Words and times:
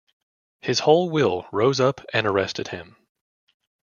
His 0.61 0.79
whole 0.79 1.11
will 1.11 1.47
rose 1.51 1.79
up 1.79 2.01
and 2.11 2.25
arrested 2.25 2.69
him. 2.69 2.95